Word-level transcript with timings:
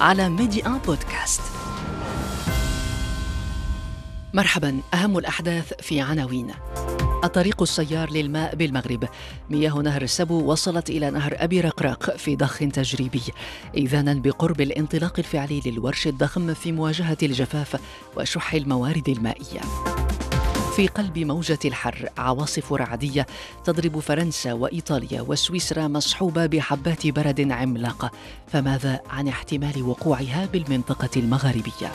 على 0.00 0.28
Medi1 0.28 0.78
بودكاست. 0.78 1.40
مرحبا 4.34 4.80
أهم 4.94 5.18
الأحداث 5.18 5.72
في 5.80 6.00
عناوين. 6.00 6.50
الطريق 7.24 7.62
السيار 7.62 8.10
للماء 8.10 8.54
بالمغرب. 8.54 9.08
مياه 9.50 9.72
نهر 9.72 10.02
السبو 10.02 10.52
وصلت 10.52 10.90
إلى 10.90 11.10
نهر 11.10 11.34
أبي 11.38 11.60
رقراق 11.60 12.16
في 12.16 12.36
ضخ 12.36 12.58
تجريبي. 12.58 13.22
إذانا 13.76 14.14
بقرب 14.14 14.60
الانطلاق 14.60 15.18
الفعلي 15.18 15.62
للورش 15.66 16.06
الضخم 16.06 16.54
في 16.54 16.72
مواجهة 16.72 17.18
الجفاف 17.22 17.80
وشح 18.16 18.54
الموارد 18.54 19.08
المائية. 19.08 19.60
في 20.76 20.86
قلب 20.86 21.18
موجة 21.18 21.58
الحر 21.64 22.08
عواصف 22.18 22.72
رعدية 22.72 23.26
تضرب 23.64 23.98
فرنسا 23.98 24.52
وإيطاليا 24.52 25.20
وسويسرا 25.20 25.88
مصحوبة 25.88 26.46
بحبات 26.46 27.06
برد 27.06 27.50
عملاقة 27.50 28.10
فماذا 28.52 29.00
عن 29.10 29.28
احتمال 29.28 29.82
وقوعها 29.82 30.48
بالمنطقة 30.52 31.10
المغاربية؟ 31.16 31.92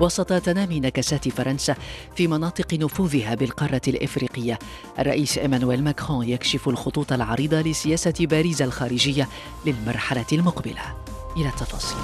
وسط 0.00 0.32
تنامي 0.32 0.80
نكسات 0.80 1.28
فرنسا 1.28 1.76
في 2.16 2.26
مناطق 2.26 2.74
نفوذها 2.74 3.34
بالقارة 3.34 3.82
الإفريقية. 3.88 4.58
الرئيس 4.98 5.38
إيمانويل 5.38 5.84
ماكرون 5.84 6.28
يكشف 6.28 6.68
الخطوط 6.68 7.12
العريضة 7.12 7.60
لسياسة 7.60 8.14
باريس 8.20 8.62
الخارجية 8.62 9.28
للمرحلة 9.66 10.26
المقبلة. 10.32 10.82
إلى 11.36 11.48
التفاصيل. 11.48 11.98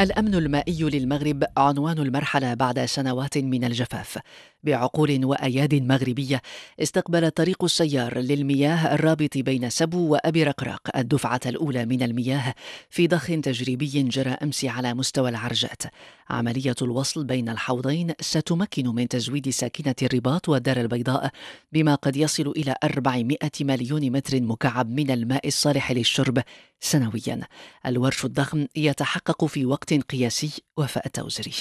الأمن 0.00 0.34
المائي 0.34 0.82
للمغرب 0.82 1.44
عنوان 1.56 1.98
المرحلة 1.98 2.54
بعد 2.54 2.84
سنوات 2.84 3.38
من 3.38 3.64
الجفاف. 3.64 4.18
بعقول 4.66 5.24
وأياد 5.24 5.74
مغربية 5.74 6.42
استقبل 6.82 7.24
الطريق 7.24 7.64
السيار 7.64 8.18
للمياه 8.18 8.94
الرابط 8.94 9.38
بين 9.38 9.70
سبو 9.70 10.08
وأبي 10.08 10.44
رقراق 10.44 10.96
الدفعة 10.96 11.40
الأولى 11.46 11.86
من 11.86 12.02
المياه 12.02 12.54
في 12.90 13.06
ضخ 13.06 13.26
تجريبي 13.26 14.02
جرى 14.02 14.30
أمس 14.30 14.64
على 14.64 14.94
مستوى 14.94 15.28
العرجات. 15.28 15.82
عملية 16.30 16.74
الوصل 16.82 17.24
بين 17.24 17.48
الحوضين 17.48 18.12
ستمكن 18.20 18.88
من 18.88 19.08
تزويد 19.08 19.48
ساكنة 19.50 19.94
الرباط 20.02 20.48
والدار 20.48 20.80
البيضاء 20.80 21.30
بما 21.72 21.94
قد 21.94 22.16
يصل 22.16 22.48
إلى 22.56 22.74
400 22.84 23.36
مليون 23.60 24.10
متر 24.10 24.40
مكعب 24.42 24.90
من 24.90 25.10
الماء 25.10 25.46
الصالح 25.46 25.92
للشرب 25.92 26.42
سنويا. 26.80 27.40
الورش 27.86 28.24
الضخم 28.24 28.66
يتحقق 28.76 29.44
في 29.44 29.66
وقت 29.66 29.94
قياسي 29.94 30.50
وفاء 30.76 31.06
التوزري 31.06 31.52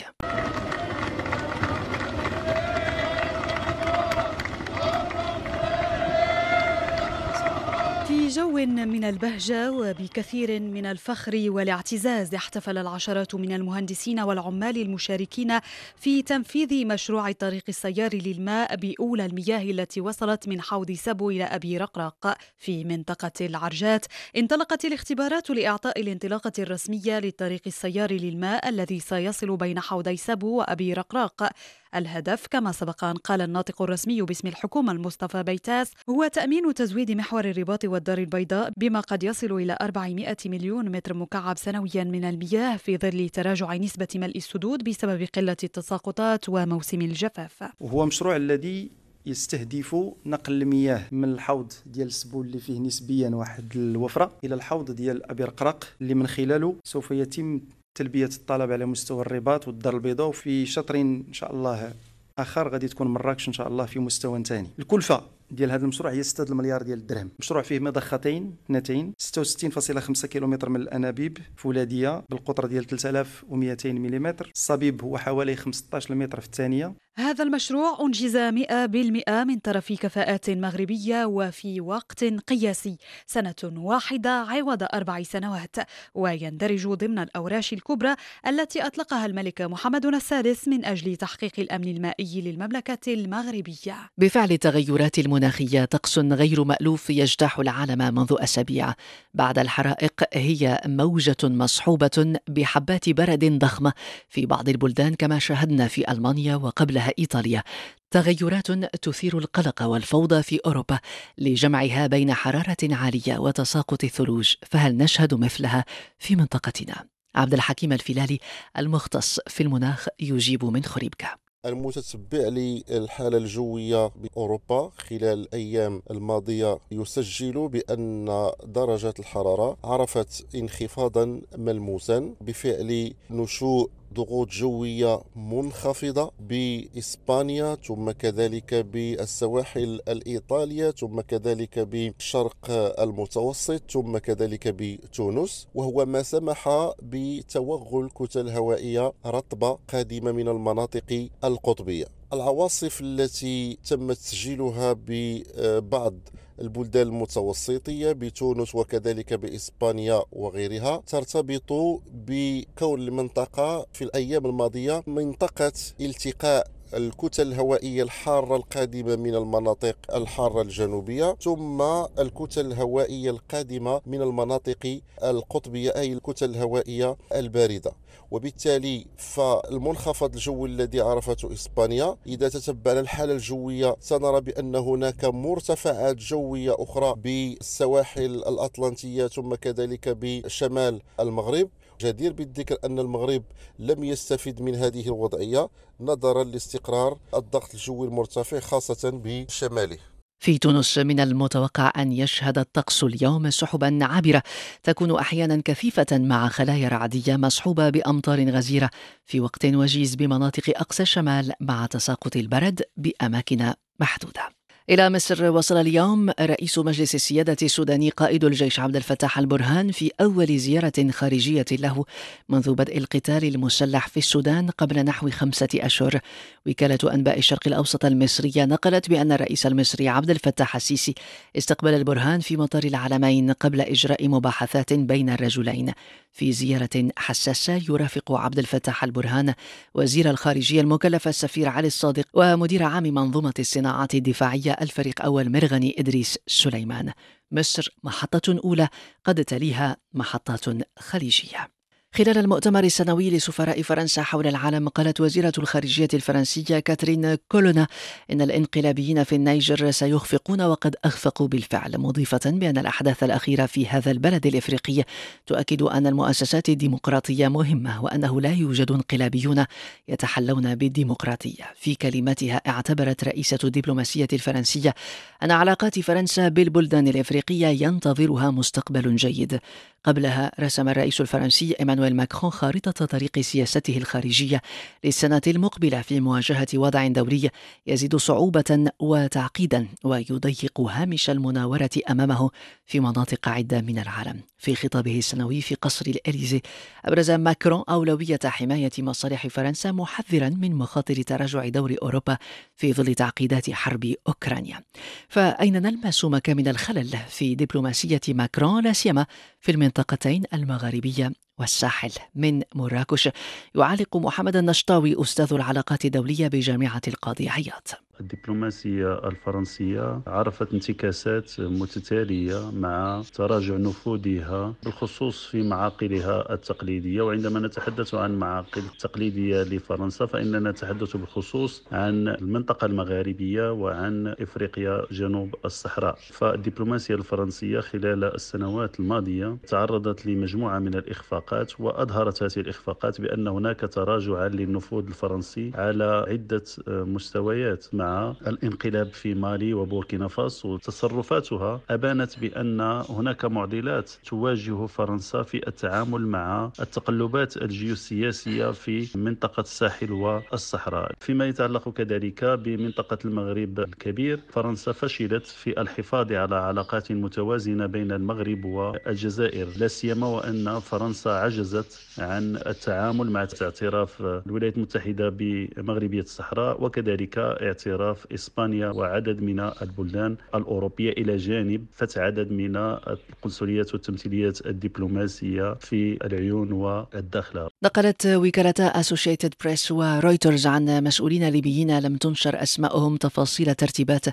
في 8.26 8.31
جو 8.31 8.52
من 8.66 9.04
البهجة 9.04 9.72
وبكثير 9.72 10.59
من 10.59 10.86
الفخر 10.86 11.45
والاعتزاز 11.48 12.36
احتفل 12.36 12.78
العشرات 12.78 13.36
من 13.36 13.52
المهندسين 13.52 14.20
والعمال 14.20 14.82
المشاركين 14.82 15.59
في 15.95 16.22
تنفيذ 16.22 16.88
مشروع 16.88 17.30
الطريق 17.30 17.64
السيار 17.70 18.16
للماء 18.16 18.76
بأولى 18.76 19.26
المياه 19.26 19.61
التي 19.61 20.02
وصلت 20.02 20.48
من 20.48 20.61
حوض 20.61 20.92
سبو 20.92 21.30
إلى 21.30 21.44
أبي 21.44 21.77
رقراق 21.77 22.38
في 22.58 22.83
منطقة 22.83 23.32
العرجات. 23.42 24.05
انطلقت 24.38 24.86
الاختبارات 24.86 25.49
لإعطاء 25.49 26.02
الانطلاقة 26.02 26.54
الرسمية 26.60 27.20
للطريق 27.20 27.61
السيار 27.67 28.11
للماء 28.11 28.70
الذي 28.70 28.99
سيصل 28.99 29.58
بين 29.58 29.80
حوضي 29.80 30.17
سبو 30.17 30.58
وأبي 30.58 30.94
رقراق 30.94 31.49
الهدف. 31.95 32.48
كما 32.48 32.72
سبق 32.72 33.04
أن 33.04 33.16
قال 33.16 33.42
الناطق 33.42 33.82
الرسمي 33.82 34.22
باسم 34.22 34.48
الحكومة 34.48 34.92
المصطفى 34.92 35.44
بيتاس 35.44 35.92
هو 36.10 36.28
تأمين 36.28 36.73
تزويد 36.73 37.11
محور 37.11 37.45
الرباط 37.45 37.86
والدار 37.86 38.17
البيضاء 38.17 38.73
بما 38.78 39.00
قد 39.00 39.23
يصل 39.23 39.52
إلى 39.52 39.78
400 39.82 40.38
مليون 40.45 40.89
متر 40.89 41.14
مكعب 41.14 41.58
سنويا 41.58 42.04
من 42.04 42.26
المياه 42.26 42.78
في 42.78 42.98
ظل 42.98 43.30
تراجع 43.30 43.76
نسبة 43.76 44.08
ملء 44.16 44.38
السدود 44.38 44.84
بسبب 44.84 45.28
قلة 45.36 45.58
التساقطات 45.64 46.50
وموسم 46.50 47.02
الجفاف. 47.02 47.64
وهو 47.80 48.05
مشروع 48.05 48.36
الذي 48.36 48.92
يستهدف 49.26 49.95
نقل 50.26 50.61
المياه 50.61 51.02
من 51.11 51.32
الحوض 51.32 51.73
ديال 51.86 52.08
السبول 52.08 52.45
اللي 52.45 52.60
فيه 52.60 52.80
نسبيا 52.80 53.30
واحد 53.30 53.76
الوفرة 53.76 54.32
إلى 54.44 54.55
الحوض 54.55 54.92
ديال 54.92 55.32
أبي 55.32 55.44
رقراق 55.44 55.88
اللي 56.02 56.14
من 56.14 56.28
خلاله 56.28 56.76
سوف 56.84 57.11
يتم 57.11 57.61
تلبية 57.95 58.26
الطلب 58.26 58.72
على 58.72 58.86
مستوى 58.86 59.22
الرباط 59.22 59.67
والدار 59.67 59.94
البيضاء 59.94 60.28
وفي 60.28 60.66
شطر 60.66 60.95
إن 60.95 61.23
شاء 61.32 61.54
الله 61.54 61.94
آخر 62.39 62.70
غادي 62.70 62.88
تكون 62.88 63.08
مراكش 63.08 63.48
إن 63.48 63.54
شاء 63.54 63.67
الله 63.67 63.86
في 63.86 64.00
مستوى 64.00 64.44
ثاني 64.44 64.67
الكلفة. 64.80 65.22
ديال 65.52 65.72
هذا 65.72 65.83
المشروع 65.83 66.11
هي 66.11 66.23
6 66.23 66.52
المليار 66.52 66.82
ديال 66.82 67.00
الدرهم. 67.00 67.32
مشروع 67.39 67.61
فيه 67.61 67.80
مضختين 67.80 68.56
اثنتين 68.66 69.14
66.5 69.17 70.26
كيلومتر 70.26 70.70
من 70.70 70.82
الأنابيب 70.82 71.38
فولاذيه 71.56 72.23
بالقطر 72.30 72.66
ديال 72.66 72.86
3200 72.88 73.94
ملم 73.94 74.36
الصبيب 74.55 75.04
هو 75.04 75.17
حوالي 75.17 75.55
15 75.55 76.16
متر 76.16 76.39
في 76.39 76.45
الثانية. 76.45 76.95
هذا 77.17 77.44
المشروع 77.44 77.98
أنجز 78.02 78.38
100% 78.38 79.44
من 79.44 79.60
طرف 79.60 79.94
كفاءات 79.94 80.50
مغربية 80.50 81.26
وفي 81.26 81.82
وقت 81.82 82.23
قياسي. 82.23 82.98
سنة 83.28 83.55
واحدة 83.64 84.30
عوض 84.30 84.84
أربع 84.84 85.23
سنوات. 85.23 85.76
ويندرج 86.16 86.88
ضمن 86.88 87.20
الأوراش 87.20 87.73
الكبرى 87.73 88.16
التي 88.48 88.82
أطلقها 88.82 89.26
الملك 89.26 89.61
محمد 89.61 90.05
السادس 90.05 90.67
من 90.67 90.86
أجل 90.86 91.16
تحقيق 91.16 91.52
الأمن 91.60 91.88
المائي 91.88 92.42
للمملكة 92.42 93.14
المغربية. 93.14 93.95
بفعل 94.17 94.52
التغيرات 94.52 95.20
المناخية 95.36 95.86
طقس 95.86 96.20
غير 96.20 96.64
مألوف 96.64 97.10
يجتاح 97.10 97.60
العالم 97.60 98.16
منذ 98.16 98.36
أسابيع. 98.40 98.94
بعد 99.34 99.60
الحرائق 99.60 100.23
هي 100.34 100.82
موجة 100.86 101.38
مصحوبة 101.44 102.40
بحبات 102.48 103.10
برد 103.10 103.60
ضخمة 103.60 103.94
في 104.30 104.46
بعض 104.46 104.70
البلدان 104.70 105.16
كما 105.16 105.40
شاهدنا 105.40 105.88
في 105.88 106.12
ألمانيا 106.12 106.56
وقبلها 106.56 107.12
إيطاليا. 107.20 107.64
تغيرات 108.12 108.72
تثير 109.02 109.38
القلق 109.38 109.84
والفوضى 109.84 110.44
في 110.44 110.60
أوروبا 110.66 111.00
لجمعها 111.38 112.08
بين 112.08 112.34
حرارة 112.34 112.78
عالية 112.84 113.38
وتساقط 113.38 114.04
الثلوج 114.04 114.54
فهل 114.72 114.98
نشهد 114.98 115.34
مثلها 115.34 115.86
في 116.20 116.36
منطقتنا؟ 116.36 117.06
عبد 117.36 117.54
الحكيم 117.54 117.94
الفلالي 117.94 118.40
المختص 118.78 119.40
في 119.48 119.64
المناخ 119.64 120.08
يجيب 120.20 120.66
من 120.66 120.84
خريبكا 120.84 121.45
المتتبع 121.65 122.39
للحالة 122.48 123.37
الجوية 123.37 124.08
بأوروبا 124.08 124.92
خلال 124.98 125.23
الأيام 125.39 126.02
الماضية 126.11 126.77
يسجل 126.92 127.67
بأن 127.67 128.25
درجة 128.65 129.13
الحرارة 129.19 129.77
عرفت 129.83 130.56
انخفاضا 130.56 131.42
ملموسا 131.57 132.33
بفعل 132.42 133.13
نشوء 133.30 133.89
ضغوط 134.15 134.50
جوية 134.50 135.21
منخفضة 135.36 136.31
بإسبانيا 136.39 137.75
ثم 137.75 138.12
كذلك 138.12 138.74
بالسواحل 138.74 140.00
الإيطالية 140.07 140.92
ثم 140.92 141.21
كذلك 141.21 141.80
بالشرق 141.80 142.71
المتوسط 143.00 143.81
ثم 143.92 144.18
كذلك 144.18 144.68
بتونس. 144.68 145.68
وهو 145.75 146.06
ما 146.06 146.24
سمح 146.24 146.92
بتوغل 147.01 148.10
كتل 148.10 148.50
هوائية 148.50 149.13
رطبة 149.25 149.78
قادمة 149.94 150.31
من 150.31 150.48
المناطق 150.48 151.30
القطبية. 151.44 152.06
العواصف 152.34 153.01
التي 153.01 153.78
تم 153.90 154.13
تسجيلها 154.13 154.95
ببعض 155.07 156.13
البلدان 156.62 157.07
المتوسطية 157.07 158.12
بتونس 158.12 158.75
وكذلك 158.75 159.34
بإسبانيا 159.34 160.22
وغيرها 160.31 161.04
ترتبط 161.07 162.02
بكون 162.13 163.02
المنطقة 163.02 163.86
في 163.94 164.04
الأيام 164.04 164.46
الماضية 164.46 165.04
منطقة 165.07 165.74
التقاء 166.02 166.68
الكتل 166.94 167.48
الهوائية 167.48 168.04
الحارة 168.04 168.56
القادمة 168.56 169.16
من 169.16 169.36
المناطق 169.36 169.96
الحارة 170.16 170.62
الجنوبية 170.62 171.36
ثم 171.42 171.82
الكتل 172.20 172.66
الهوائية 172.66 173.30
القادمة 173.30 174.02
من 174.06 174.22
المناطق 174.22 175.00
القطبية 175.24 175.96
أي 175.96 176.14
الكتل 176.14 176.50
الهوائية 176.50 177.18
الباردة. 177.36 177.92
وبالتالي 178.32 179.06
فالمنخفض 179.18 180.34
الجوي 180.34 180.70
الذي 180.70 181.02
عرفته 181.02 181.54
إسبانيا 181.54 182.16
إذا 182.28 182.50
تتبعنا 182.50 183.00
الحالة 183.00 183.34
الجوية 183.34 183.96
سنرى 184.00 184.42
بأن 184.42 184.76
هناك 184.76 185.26
مرتفعات 185.26 186.16
جوية 186.16 186.76
أخرى 186.80 187.14
بالسواحل 187.18 188.26
الأطلنطية 188.26 189.28
ثم 189.28 189.56
كذلك 189.56 190.10
بشمال 190.22 191.02
المغرب. 191.20 191.70
جدير 192.01 192.33
بالذكر 192.33 192.77
أن 192.86 193.00
المغرب 193.00 193.44
لم 193.80 194.03
يستفد 194.03 194.62
من 194.62 194.75
هذه 194.75 195.06
الوضعية 195.06 195.69
نظرا 196.00 196.44
لاستقرار 196.44 197.18
الضغط 197.33 197.74
الجوي 197.74 198.07
المرتفع 198.07 198.59
خاصة 198.59 199.12
بشماله. 199.24 199.97
في 200.39 200.57
تونس 200.57 200.97
من 200.97 201.19
المتوقع 201.19 201.92
أن 201.97 202.12
يشهد 202.12 202.57
الطقس 202.57 203.03
اليوم 203.03 203.50
سحبا 203.50 204.00
عابرة 204.01 204.44
تكون 204.83 205.15
أحيانا 205.15 205.62
كثيفة 205.65 206.06
مع 206.12 206.50
خلايا 206.50 206.89
رعدية 206.89 207.36
مصحوبة 207.36 207.89
بأمطار 207.89 208.50
غزيرة 208.50 208.89
في 209.25 209.39
وقت 209.39 209.65
وجيز 209.65 210.15
بمناطق 210.15 210.63
أقصى 210.75 211.03
الشمال 211.03 211.53
مع 211.59 211.86
تساقط 211.86 212.36
البرد 212.36 212.81
بأماكن 212.97 213.74
محدودة. 214.00 214.50
إلى 214.90 215.10
مصر 215.10 215.52
وصل 215.52 215.78
اليوم 215.78 216.30
رئيس 216.40 216.78
مجلس 216.78 217.16
السيادة 217.16 217.58
السوداني 217.62 218.10
قائد 218.10 218.44
الجيش 218.44 218.80
عبد 218.80 218.96
الفتاح 218.96 219.40
البرهان 219.40 219.92
في 219.92 220.12
أول 220.22 220.58
زيارة 220.58 221.12
خارجية 221.12 221.66
له 221.72 222.06
منذ 222.50 222.74
بدء 222.74 222.98
القتال 222.98 223.44
المسلح 223.44 224.08
في 224.08 224.18
السودان 224.18 224.70
قبل 224.70 225.06
نحو 225.06 225.30
خمسة 225.30 225.68
أشهر. 225.76 226.20
وكالة 226.68 227.14
أنباء 227.14 227.38
الشرق 227.38 227.68
الأوسط 227.68 228.06
المصرية 228.06 228.66
نقلت 228.66 229.10
بأن 229.10 229.32
الرئيس 229.32 229.66
المصري 229.66 230.10
عبد 230.10 230.30
الفتاح 230.30 230.76
السيسي 230.76 231.16
استقبل 231.58 231.94
البرهان 231.94 232.40
في 232.40 232.58
مطار 232.58 232.84
العلمين 232.84 233.52
قبل 233.52 233.81
إجراء 233.81 234.28
مباحثات 234.28 234.94
بين 234.94 235.30
الرجلين. 235.30 235.94
في 236.36 236.52
زيارة 236.52 237.10
حساسة 237.18 237.74
يرافق 237.90 238.32
عبد 238.32 238.60
الفتاح 238.60 239.04
البرهان 239.04 239.54
وزير 239.94 240.30
الخارجية 240.30 240.82
المكلف 240.82 241.28
السفير 241.28 241.70
علي 241.70 241.88
الصادق 241.88 242.26
ومدير 242.34 242.84
عام 242.84 243.04
منظومة 243.04 243.54
الصناعات 243.60 244.16
الدفاعية 244.16 244.72
الفريق 244.82 245.22
أول 245.22 245.52
مرغني 245.52 245.96
إدريس 246.00 246.40
سليمان. 246.48 247.14
مصر 247.52 247.90
محطة 248.04 248.60
أولى 248.64 248.88
قد 249.26 249.46
تليها 249.46 249.98
محطات 250.14 250.66
خليجية. 251.00 251.75
خلال 252.18 252.38
المؤتمر 252.38 252.84
السنوي 252.84 253.30
لسفراء 253.30 253.82
فرنسا 253.82 254.24
حول 254.24 254.48
العالم 254.48 254.90
قالت 254.90 255.22
وزيرة 255.22 255.52
الخارجية 255.58 256.08
الفرنسية 256.14 256.80
كاترين 256.80 257.36
كولونا 257.36 257.88
إن 258.32 258.42
الانقلابيين 258.42 259.24
في 259.24 259.36
النيجر 259.36 259.92
سيخفقون 259.92 260.62
وقد 260.62 260.96
أخفقوا 261.04 261.48
بالفعل 261.48 261.98
مضيفة 261.98 262.40
بأن 262.46 262.78
الأحداث 262.78 263.24
الأخيرة 263.24 263.66
في 263.66 263.88
هذا 263.88 264.12
البلد 264.12 264.48
الإفريقي 264.48 265.04
تؤكد 265.46 265.82
أن 265.82 266.08
المؤسسات 266.08 266.70
الديمقراطية 266.70 267.48
مهمة 267.48 268.04
وأنه 268.04 268.42
لا 268.42 268.54
يوجد 268.54 268.92
انقلابيون 268.92 269.66
يتحلون 270.08 270.76
بالديمقراطية. 270.76 271.64
في 271.76 271.96
كلمتها 271.96 272.62
اعتبرت 272.68 273.24
رئيسة 273.24 273.60
الدبلوماسية 273.64 274.28
الفرنسية 274.34 274.96
أن 275.44 275.52
علاقات 275.52 276.00
فرنسا 276.00 276.48
بالبلدان 276.48 277.08
الإفريقية 277.08 277.68
ينتظرها 277.68 278.52
مستقبل 278.52 279.16
جيد. 279.16 279.60
قبلها 280.06 280.52
رسم 280.60 280.90
الرئيس 280.90 281.22
الفرنسي 281.22 281.76
إيمانويل 281.80 282.05
ماكرون 282.13 282.52
خارطة 282.52 283.06
طريق 283.06 283.40
سياسته 283.40 283.98
الخارجية 283.98 284.62
للسنة 285.04 285.42
المقبلة 285.48 286.02
في 286.02 286.19
مواجهة 286.19 286.68
وضع 286.74 287.07
دولي 287.07 287.50
يزيد 287.88 288.16
صعوبة 288.16 288.92
وتعقيدا 289.00 289.88
ويضيق 290.04 290.81
هامش 290.81 291.30
المناورة 291.30 291.90
أمامه 292.10 292.50
في 292.86 293.00
مناطق 293.00 293.50
عدة 293.50 293.81
من 293.81 294.00
العالم. 294.00 294.42
في 294.57 294.75
خطابه 294.75 295.18
السنوي 295.18 295.62
في 295.62 295.75
قصر 295.75 296.06
الإليزي 296.07 296.62
أبرز 297.06 297.31
ماكرون 297.31 297.84
أولوية 297.90 298.40
حماية 298.46 298.92
مصالح 299.00 299.48
فرنسا 299.48 299.92
محذرا 299.92 300.50
من 300.50 300.75
مخاطر 300.75 301.22
تراجع 301.22 301.68
دور 301.68 301.96
أوروبا 302.02 302.38
في 302.75 302.94
ظل 302.94 303.16
تعقيدات 303.16 303.72
حرب 303.72 304.13
أوكرانيا. 304.28 304.84
فأين 305.30 305.81
نلمس 305.81 306.25
مكامن 306.25 306.68
الخلل 306.68 307.18
في 307.30 307.56
دبلوماسية 307.56 308.22
ماكرون؟ 308.30 308.84
لا 308.84 308.94
سيما 308.94 309.25
في 309.60 309.72
المنطقتين 309.72 310.44
المغاربية 310.54 311.31
والساحل 311.57 312.12
من 312.36 312.62
مراكش. 312.75 313.30
يعلق 313.75 314.18
محمد 314.18 314.56
النشطاوي 314.56 315.22
أستاذ 315.22 315.54
العلاقات 315.54 316.06
الدولية 316.06 316.48
بجامعة 316.48 317.02
القاضي 317.07 317.50
عياط. 317.50 318.05
الدبلوماسية 318.20 319.28
الفرنسية 319.28 320.22
عرفت 320.28 320.74
انتكاسات 320.74 321.60
متتالية 321.60 322.72
مع 322.72 323.22
تراجع 323.34 323.76
نفوذها 323.78 324.74
بالخصوص 324.84 325.46
في 325.46 325.64
معاقلها 325.64 326.54
التقليدية. 326.54 327.22
وعندما 327.22 327.60
نتحدث 327.60 328.16
عن 328.16 328.40
معاقل 328.40 328.82
تقليدية 329.00 329.64
لفرنسا 329.64 330.26
فإننا 330.26 330.72
نتحدث 330.72 331.18
بالخصوص 331.18 331.84
عن 331.92 332.28
المنطقة 332.28 332.86
المغاربية 332.86 333.72
وعن 333.72 334.28
إفريقيا 334.28 335.06
جنوب 335.12 335.56
الصحراء. 335.66 336.16
فالدبلوماسية 336.32 337.16
الفرنسية 337.16 337.80
خلال 337.80 338.24
السنوات 338.24 339.00
الماضية 339.00 339.58
تعرضت 339.68 340.26
لمجموعة 340.26 340.80
من 340.80 340.94
الإخفاقات 340.96 341.80
وأظهرت 341.80 342.44
هذه 342.44 342.60
الإخفاقات 342.60 343.22
بأن 343.22 343.48
هناك 343.48 343.80
تراجعا 343.80 344.50
للنفوذ 344.50 345.06
الفرنسي 345.08 345.72
على 345.76 346.26
عدة 346.28 346.64
مستويات 346.88 347.86
مع 347.94 348.05
الانقلاب 348.48 349.07
في 349.13 349.34
مالي 349.34 349.74
وبوركينا 349.74 350.28
فاسو 350.28 350.78
تصرفاتها 350.78 351.81
أبانت 351.90 352.40
بأن 352.40 352.81
هناك 353.10 353.46
معضلات 353.46 354.12
تواجه 354.25 354.86
فرنسا 354.86 355.44
في 355.44 355.68
التعامل 355.68 356.28
مع 356.28 356.72
التقلبات 356.80 357.57
الجيوسياسية 357.57 358.72
في 358.72 359.07
منطقة 359.16 359.62
الساحل 359.62 360.12
والصحراء. 360.12 361.12
فيما 361.19 361.46
يتعلق 361.46 361.90
كذلك 361.90 362.44
بمنطقة 362.46 363.18
المغرب 363.25 363.80
الكبير 363.80 364.40
فرنسا 364.50 364.92
فشلت 364.92 365.46
في 365.48 365.81
الحفاظ 365.81 366.31
على 366.34 366.56
علاقات 366.56 367.12
متوازنة 367.12 367.86
بين 367.86 368.12
المغرب 368.12 368.66
والجزائر. 368.66 369.68
لا 369.78 369.88
سيما 369.88 370.28
وأن 370.28 370.80
فرنسا 370.80 371.30
عجزت 371.30 372.02
عن 372.19 372.56
التعامل 372.56 373.31
مع 373.31 373.48
اعتراف 373.62 374.22
الولايات 374.22 374.78
المتحدة 374.78 375.30
بمغربية 375.30 376.22
الصحراء 376.22 376.84
وكذلك 376.84 377.38
اعتراف 377.38 377.94
اعتراف 377.95 378.27
إسبانيا 378.33 378.89
وعدد 378.89 379.42
من 379.42 379.59
البلدان 379.59 380.36
الأوروبية 380.56 381.12
إلى 381.12 381.38
جانب 381.38 381.86
فتح 381.92 382.18
عدد 382.18 382.51
من 382.51 382.75
القنصليات 382.75 383.94
والتمثيليات 383.94 384.65
الدبلوماسية 384.65 385.74
في 385.74 386.18
العيون 386.25 386.71
والداخلة 386.71 387.69
نقلت 387.83 388.25
وكالة 388.25 388.74
أسوشيتد 388.80 389.53
بريس 389.63 389.92
ورويترز 389.92 390.68
عن 390.68 391.03
مسؤولين 391.03 391.50
ليبيين 391.50 392.00
لم 392.00 392.18
تنشر 392.18 392.63
أسماءهم 392.63 393.18
تفاصيل 393.18 393.75
ترتيبات 393.75 394.25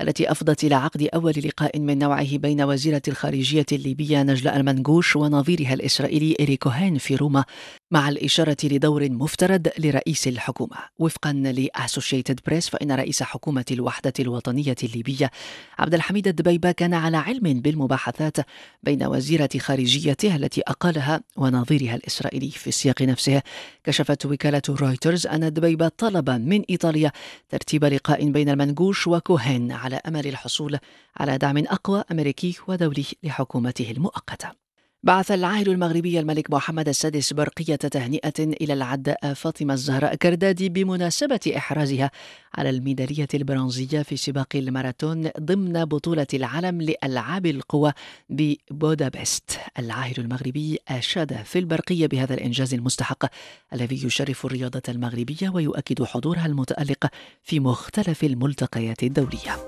التي 0.00 0.30
أفضت 0.30 0.64
إلى 0.64 0.74
عقد 0.74 1.08
أول 1.14 1.34
لقاء 1.44 1.78
من 1.78 1.98
نوعه 1.98 2.38
بين 2.38 2.62
وزيرة 2.62 3.02
الخارجية 3.08 3.66
الليبية 3.72 4.22
نجلاء 4.22 4.56
المنقوش 4.56 5.16
ونظيرها 5.16 5.74
الإسرائيلي 5.74 6.36
إريك 6.40 6.62
كوهين 6.62 6.98
في 6.98 7.16
روما 7.16 7.44
مع 7.90 8.08
الإشارة 8.08 8.56
لدور 8.64 9.10
مفترض 9.10 9.68
لرئيس 9.78 10.28
الحكومة. 10.28 10.76
وفقا 10.98 11.32
لأسوشيتد 11.32 12.40
بريس 12.46 12.68
فإن 12.68 12.90
رئيس 13.06 13.22
حكومة 13.22 13.64
الوحدة 13.70 14.12
الوطنية 14.20 14.74
الليبية 14.82 15.30
عبد 15.78 15.94
الحميد 15.94 16.28
الدبيبة 16.28 16.72
كان 16.72 16.94
على 16.94 17.16
علم 17.16 17.60
بالمباحثات 17.60 18.36
بين 18.82 19.02
وزيرة 19.02 19.48
خارجيته 19.58 20.36
التي 20.36 20.62
أقالها 20.66 21.20
ونظيرها 21.36 21.94
الإسرائيلي 21.94 22.50
في 22.50 22.66
السياق 22.66 23.02
نفسه. 23.02 23.42
كشفت 23.84 24.26
وكالة 24.26 24.62
رويترز 24.68 25.26
أن 25.26 25.44
الدبيبة 25.44 25.88
طلب 25.88 26.30
من 26.30 26.62
إيطاليا 26.70 27.12
ترتيب 27.48 27.84
لقاء 27.84 28.30
بين 28.30 28.48
المنقوش 28.48 29.06
وكوهين 29.06 29.72
على 29.72 30.00
أمل 30.08 30.26
الحصول 30.26 30.78
على 31.16 31.38
دعم 31.38 31.58
أقوى 31.58 32.04
أمريكي 32.10 32.56
ودولي 32.68 33.04
لحكومته 33.22 33.90
المؤقتة. 33.90 34.65
بعث 35.06 35.30
العاهل 35.30 35.68
المغربي 35.68 36.20
الملك 36.20 36.50
محمد 36.50 36.88
السادس 36.88 37.32
برقية 37.32 37.76
تهنئة 37.76 38.32
إلى 38.38 38.72
العداء 38.72 39.34
فاطمة 39.34 39.74
الزهراء 39.74 40.14
كردادي 40.14 40.68
بمناسبة 40.68 41.40
إحرازها 41.56 42.10
على 42.54 42.70
الميدالية 42.70 43.28
البرونزية 43.34 44.02
في 44.02 44.16
سباق 44.16 44.46
الماراثون 44.54 45.30
ضمن 45.40 45.84
بطولة 45.84 46.26
العالم 46.34 46.82
لألعاب 46.82 47.46
القوى 47.46 47.92
ببودابست. 48.30 49.58
العاهل 49.78 50.14
المغربي 50.18 50.78
أشاد 50.88 51.42
في 51.42 51.58
البرقية 51.58 52.06
بهذا 52.06 52.34
الإنجاز 52.34 52.74
المستحق 52.74 53.24
الذي 53.72 54.06
يشرف 54.06 54.46
الرياضة 54.46 54.82
المغربية 54.88 55.48
ويؤكد 55.48 56.02
حضورها 56.02 56.46
المتألق 56.46 57.06
في 57.42 57.60
مختلف 57.60 58.24
الملتقيات 58.24 59.02
الدولية. 59.02 59.66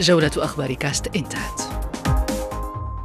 جولة 0.00 0.32
أخبار 0.36 0.74
كاست 0.74 1.16
انتهت. 1.16 1.79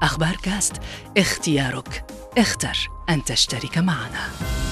أخبار 0.02 0.36
كاست 0.36 0.74
اختيارك. 1.18 2.06
اختر 2.38 2.90
أن 3.10 3.24
تشترك 3.24 3.78
معنا. 3.78 4.65